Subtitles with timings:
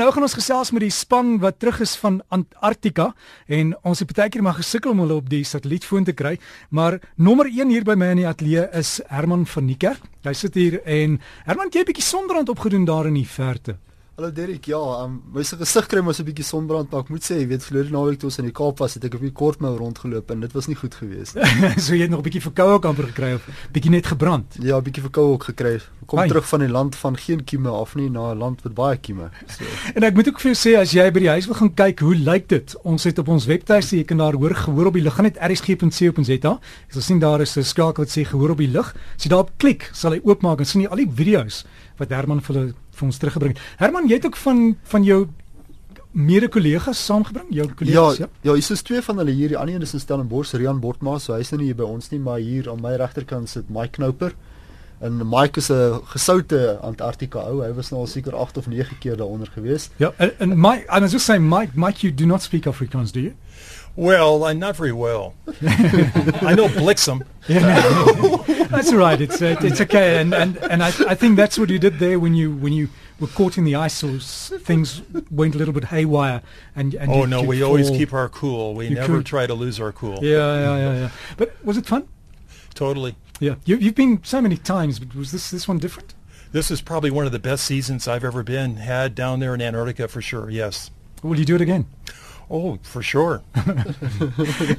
[0.00, 3.10] Nou gaan ons gesels met die span wat terug is van Antarktika
[3.52, 6.38] en ons het baie keer maar gesukkel om hulle op die satellietfoon te kry,
[6.72, 10.00] maar nommer 1 hier by my in die ateljee is Herman van Niekerk.
[10.24, 13.76] Hy sit hier en Herman, jy het 'n bietjie sonderhand opgedoen daar in die verte.
[14.20, 17.24] Hallo Derek, ja, um, my se gesig kry mos 'n bietjie sonbrand, maar ek moet
[17.24, 19.32] sê, jy weet, verlede naweek toe ons in die Kaap was, het ek 'n bietjie
[19.32, 21.44] kort mou rondgeloop en dit was nie goed geweest nie.
[21.84, 24.60] so jy het nog 'n bietjie verkoue kamper gekry of bietjie net gebrand?
[24.60, 25.80] Ja, 'n bietjie verkoue ook gekry.
[26.04, 26.28] Kom Ai.
[26.28, 29.30] terug van die land van geen kieme af nie na 'n land met baie kieme.
[29.48, 29.64] So.
[29.96, 32.00] en ek moet ook vir jou sê as jy by die huis wil gaan kyk,
[32.00, 32.76] hoe lyk dit?
[32.84, 35.40] Ons het op ons webtuiste, jy kan daar hoor gehoor op die lug, gaan net
[35.40, 36.60] rsg.co.za.
[36.60, 38.92] Jy sal sien daar is 'n skakel wat sê gehoor op die lug.
[39.16, 41.64] As jy daarop klik, sal hy oopmaak en sien jy al die video's
[42.00, 43.62] wat Herman vir vir ons teruggebring het.
[43.80, 45.26] Herman, jy het ook van van jou
[46.10, 48.26] mede kollegas saamgebring, jou kollegas, ja.
[48.42, 50.80] Ja, ja, is dit twee van hulle hier, die ander een is in Stellenbosch, Rian
[50.82, 53.70] Bortma, so hy's nou nie hier by ons nie, maar hier aan my regterkant sit
[53.70, 54.34] Mike Knouper.
[55.00, 57.62] En Mike is 'n gesoute Antarktika ou.
[57.62, 59.88] Hy was nou al seker 8 of 9 keer daaronder gewees.
[59.96, 63.10] Ja, en, en Mike, I was just saying Mike, Mike you do not speak Afrikaans,
[63.12, 63.32] do you?
[63.96, 65.34] Well, I'm not very well.
[66.42, 67.22] I know Blixum.
[67.48, 67.82] Yeah,
[68.68, 69.20] that's right.
[69.20, 72.18] It's uh, it's okay, and and and I I think that's what you did there
[72.20, 74.18] when you when you were caught in the ice or
[74.60, 76.40] things went a little bit haywire.
[76.76, 77.68] And, and oh you, no, you we fall.
[77.68, 78.74] always keep our cool.
[78.74, 79.26] We you never could.
[79.26, 80.18] try to lose our cool.
[80.22, 81.08] Yeah, yeah, yeah, yeah.
[81.36, 82.02] But was it fun?
[82.74, 83.14] Totally.
[83.40, 86.12] Yeah, you, you've been so many times, but was this this one different?
[86.52, 89.62] This is probably one of the best seasons I've ever been had down there in
[89.62, 90.50] Antarctica for sure.
[90.50, 90.90] Yes.
[91.22, 91.86] Will you do it again?
[92.50, 93.42] Oh, for sure.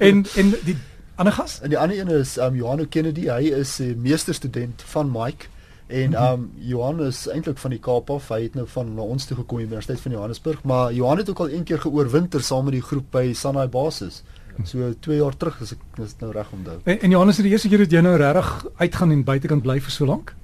[0.00, 0.76] en en die
[1.16, 1.60] ander gas?
[1.60, 3.28] En die ander een is um Johan Kennedy.
[3.30, 5.46] Hy is 'n meesterstudent van Mike.
[5.86, 6.22] En mhm.
[6.22, 8.28] um Johan is eintlik van die Kaap af.
[8.28, 11.38] Hy het nou van na ons toe gekom Universiteit van Johannesburg, maar Johan het ook
[11.38, 14.22] al een keer geoorwinter saam met die groep by Sanai Basis.
[14.64, 16.78] So 2 jaar terug as ek is nou reg onthou.
[16.84, 19.90] En, en Johannes, die eerste keer dat jy nou regtig uitgaan en buitekant bly vir
[19.90, 20.34] so lank?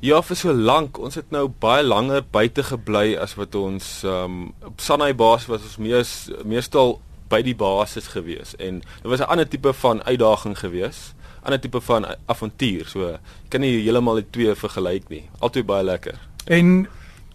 [0.00, 0.98] Ja, vir so lank.
[1.02, 5.64] Ons het nou baie langer buite gebly as wat ons um op Sanai basis was
[5.66, 6.12] ons mees
[6.46, 11.60] meestal by die basis gewees en dit was 'n ander tipe van uitdaging gewees, ander
[11.60, 12.86] tipe van avontuur.
[12.86, 15.24] So kan nie heeltemal die twee vergelyk nie.
[15.40, 16.14] Altyd baie lekker.
[16.46, 16.86] En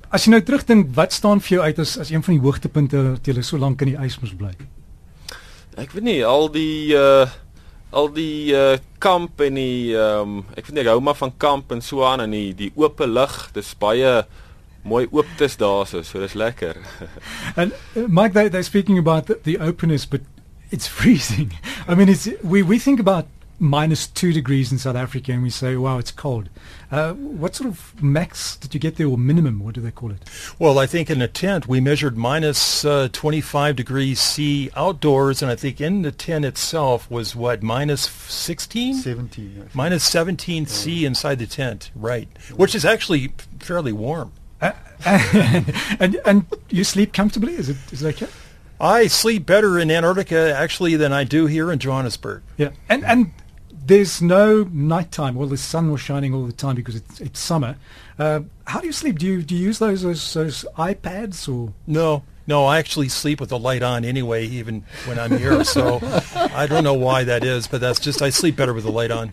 [0.09, 3.03] as jy nou terugdink, wat staan vir jou uit as as een van die hoogtepunte
[3.11, 4.53] wat jy so lank in die ys moes bly?
[5.77, 7.25] Ek weet nie al die uh
[7.93, 11.81] al die uh, kamp en die ehm um, ek ek hou maar van kamp en
[11.85, 14.23] so aan en die die oop lug dis baie
[14.83, 16.79] mooi ooptes daar so so dis lekker.
[17.59, 20.21] And uh, Mike they they speaking about the, the openness but
[20.71, 21.53] it's freezing.
[21.87, 23.25] I mean it's we we think about
[23.59, 26.49] minus two degrees in South Africa and we say, wow, it's cold.
[26.91, 29.63] Uh, what sort of max did you get there or minimum?
[29.63, 30.23] What do they call it?
[30.59, 35.51] Well, I think in a tent we measured minus, uh, 25 degrees C outdoors and
[35.51, 38.95] I think in the tent itself was what, minus 16?
[38.95, 39.69] 17.
[39.73, 40.69] Minus 17 yeah.
[40.69, 42.27] C inside the tent, right.
[42.55, 44.33] Which is actually fairly warm.
[44.61, 44.71] Uh,
[45.05, 47.55] and, and you sleep comfortably?
[47.55, 48.31] Is it, is it okay?
[48.79, 52.43] I sleep better in Antarctica actually than I do here in Johannesburg.
[52.57, 53.31] Yeah, and and
[53.85, 55.35] there's no nighttime.
[55.35, 57.77] Well, the sun was shining all the time because it's, it's summer.
[58.17, 59.19] Uh, how do you sleep?
[59.19, 62.23] Do you do you use those those, those iPads or no?
[62.45, 65.63] No, I actually sleep with the light on anyway, even when I'm here.
[65.63, 65.99] So
[66.35, 69.11] I don't know why that is, but that's just I sleep better with the light
[69.11, 69.31] on.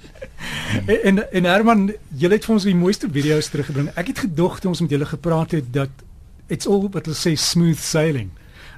[0.89, 3.91] en en Herman, jy het vir ons die mooiste video's teruggebring.
[3.99, 6.06] Ek het gedog toe ons met julle gepraat het dat
[6.49, 8.31] it's all what they say smooth sailing.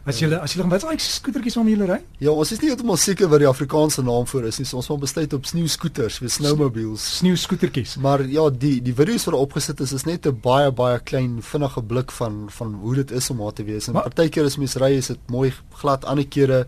[0.02, 1.96] As jy as jy wat is daai skootertjies waarmee jy ry?
[2.24, 4.64] Ja, ons is nie heeltemal seker wat die Afrikaanse naam vir is nie.
[4.66, 7.92] So ons moet besluit op sneeuskooters, vir snowmobiles, sneeuskoetertjies.
[8.02, 11.82] Maar ja, die die video's wat opgesit is is net 'n baie baie klein vinnige
[11.82, 13.86] blik van van hoe dit is om daar te wees.
[13.88, 16.66] En partykeer as mens ry is dit mooi glad, ander kere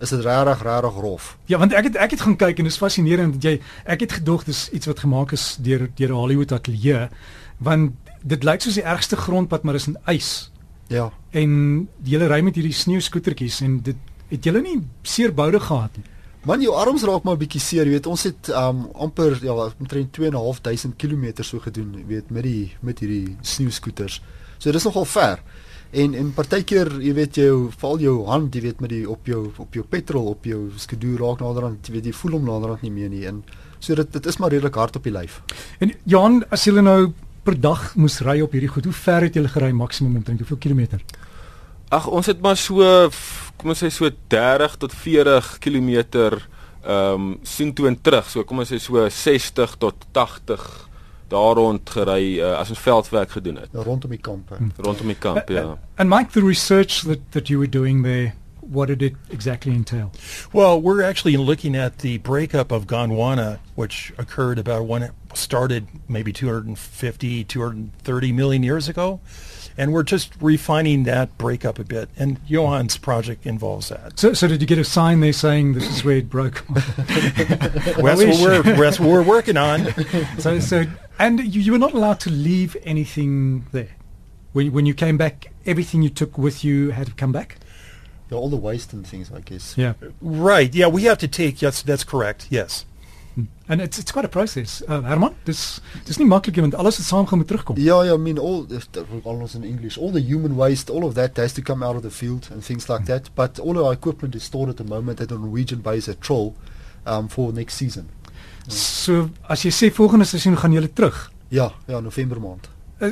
[0.00, 1.38] is dit regtig regtig rof.
[1.46, 4.00] Ja, want ek het ek het gaan kyk en dit is fascinerend dat jy ek
[4.00, 7.08] het gedog dis iets wat gemaak is deur deur Hollywood ateljee
[7.58, 7.92] want
[8.24, 10.50] dit lyk soos die ergste grondpad maar is in ys.
[10.88, 11.10] Ja.
[11.30, 13.96] En jy ry met hierdie sneeuskoetertjies en dit
[14.30, 16.06] het julle nie seer boude gehad nie.
[16.44, 19.52] Man, jou arms raak maar 'n bietjie seer, jy weet, ons het um amper ja,
[19.80, 24.20] omtrent 2.500 km so gedoen, jy weet, met die met hierdie sneeuskoeters.
[24.58, 25.40] So dis nogal ver.
[25.92, 27.48] En en partykeer, jy weet jy
[27.78, 31.18] val jou hand, jy weet met die op jou op jou petrol op jou skeduur
[31.18, 33.44] raak naderhand, jy weet jy voel hom naderhand nie meer nie en
[33.78, 35.40] so dit dit is maar redelik hard op die lyf.
[35.80, 37.12] En Jan, as jy nou
[37.44, 38.88] per dag moes ry op hierdie goed.
[38.88, 41.04] Hoe ver het jy gery maksimum omtrent hoeveel kilometer?
[41.92, 43.10] Ag, ons het maar so
[43.60, 46.40] kom ons sê so 30 tot 40 kilometer
[46.84, 48.26] ehm um, sien toe en terug.
[48.28, 50.64] So kom ons sê so 60 tot 80
[51.32, 53.70] daar rond gery uh, as ons veldwerk gedoen het.
[53.72, 54.52] Ja, rondom die kamp.
[54.52, 54.72] Hmm.
[54.76, 55.64] Rondom die kamp, uh, ja.
[55.74, 58.34] Uh, and Mike the research that that you were doing there
[58.70, 60.12] what did it exactly entail?
[60.52, 66.32] Well, we're actually looking at the breakup of Gondwana, which occurred about one, started maybe
[66.32, 69.20] 250, 230 million years ago.
[69.76, 72.08] And we're just refining that breakup a bit.
[72.16, 74.18] And Johan's project involves that.
[74.20, 76.64] So, so did you get a sign there saying this is where it broke?
[76.68, 79.92] well, that's, what we're, that's what we're working on.
[80.38, 80.84] so, so,
[81.18, 83.96] and you, you were not allowed to leave anything there.
[84.52, 87.56] When, when you came back, everything you took with you had to come back?
[88.30, 89.76] All the waste and things, I guess.
[89.76, 89.94] Yeah.
[90.20, 90.72] Right.
[90.74, 92.46] Yeah, we have to take, yes, that's correct.
[92.50, 92.84] Yes.
[93.66, 94.82] And it's it's quite a process.
[94.86, 97.78] Uh, Herman, dis dis nie maklik want alles het saam moet terugkom.
[97.78, 98.66] Ja, ja, I mean all
[99.24, 101.96] all ons in English, all the human waste, all of that has to come out
[101.96, 103.30] of the field and things like that.
[103.34, 106.54] But all our equipment is stored at the moment at a Norwegian base at Troll
[107.06, 108.08] um for next season.
[108.68, 111.30] So as jy sê volgende seisoen gaan julle terug.
[111.48, 112.68] Ja, ja, November maand.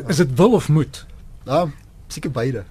[0.08, 1.06] Is dit wil of moet?
[1.44, 1.66] Ja,
[2.12, 2.64] seker beide.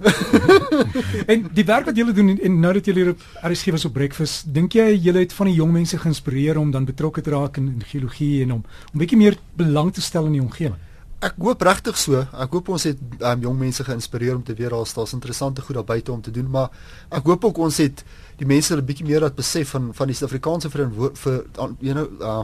[1.32, 3.94] en die werk wat julle doen en nou dat julle hier op RSG was op
[3.98, 7.60] breakfast, dink jy julle het van die jong mense geïnspireer om dan betrokke te raak
[7.62, 10.80] in, in geologie en om 'n bietjie meer belang te stel in die omgewing?
[11.22, 12.18] Ek hoop regtig so.
[12.18, 15.76] Ek hoop ons het um, jong mense geïnspireer om te weet daar's daar's interessante goed
[15.76, 16.70] daar buite om te doen, maar
[17.10, 18.04] ek hoop ook ons het
[18.38, 21.46] die mense 'n bietjie meer dat besef van van die Suid-Afrikaanse vir vir
[21.80, 22.44] you know uh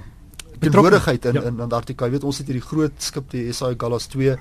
[0.59, 1.41] betrokkenheid in ja.
[1.41, 2.05] in Antarktika.
[2.05, 4.37] Jy weet ons het hierdie groot skip die SA Gallas 2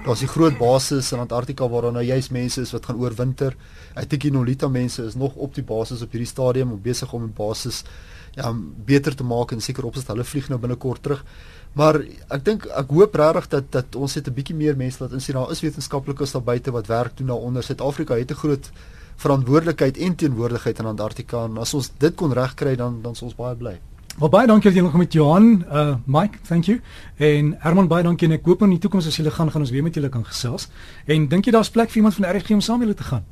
[0.00, 3.52] Daar's die groot basis in Antarktika waar daar nou juis mense is wat gaan oorwinter.
[4.00, 7.12] Ek dink die Nolita mense is nog op die basis op hierdie stadium om besig
[7.12, 7.82] om die basis
[8.32, 8.48] ja
[8.86, 11.20] beter te maak en seker opsit hulle vlieg nou binnekort terug.
[11.76, 12.00] Maar
[12.32, 15.36] ek dink ek hoop regtig dat dat ons het 'n bietjie meer mense laat insien
[15.36, 17.62] daar is wetenskaplikes daar buite wat werk doen daaronder.
[17.62, 18.70] Suid-Afrika het 'n groot
[19.16, 23.36] verantwoordelikheid en teenwoordigheid in Antarktika en as ons dit kon regkry dan dan sou ons
[23.36, 23.78] baie bly.
[24.18, 26.80] Wel baie dankie dat jy nog met Johan, uh Mike, thank you.
[27.16, 29.70] En Herman baie dankie en ek hoop in die toekoms as julle gaan gaan ons
[29.70, 30.68] weer met julle kan gesels.
[31.06, 33.24] En dink jy daar's plek vir iemand van RFG om saam met julle te gaan?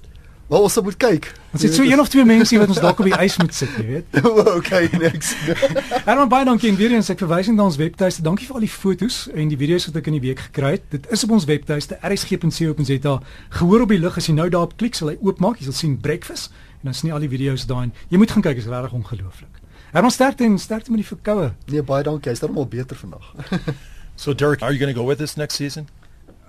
[0.48, 1.26] Wel ons moet kyk.
[1.52, 3.74] Ons het so een of twee mense wat ons dalk op die ys moet sit,
[3.76, 4.20] jy weet.
[4.56, 5.34] okay, niks.
[6.08, 8.24] Herman baie dankie en weer eens ek verwys na ons webtuiste.
[8.24, 10.88] Dankie vir al die fotos en die video's wat ek in die week gekry het.
[10.94, 13.18] Dit is op ons webtuiste rsg.co.za.
[13.60, 15.60] Gehoor op die lig as jy nou daarop klik sal hy oopmaak.
[15.60, 17.92] Jy sal sien breakfast en dan sien jy al die video's daarin.
[18.08, 19.52] Jy moet gaan kyk, is regtig ongelooflik.
[19.92, 21.52] Herman sterkte en sterkte met die verkoue.
[21.66, 22.30] Nee, baie dankie.
[22.30, 23.32] Hy's darmal beter vandag.
[24.22, 25.88] so Derek, are you going to go with us next season?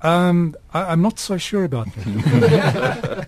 [0.01, 3.27] Um I, I'm not so sure about that.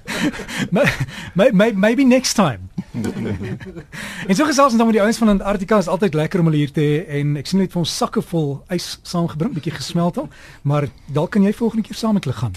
[1.34, 2.70] maybe, maybe next time.
[4.28, 6.60] en so gesels ons dan met die ouens van Antarktika is altyd lekker om hulle
[6.64, 10.20] hier te hê en ek sien net vir ons sakke vol ys saamgebring, bietjie gesmelt
[10.20, 10.28] al,
[10.68, 12.56] maar dalk kan jy volgende keer saam met hulle gaan.